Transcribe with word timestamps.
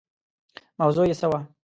موضوع 0.79 1.05
یې 1.09 1.15
څه 1.19 1.27
وي. 1.31 1.39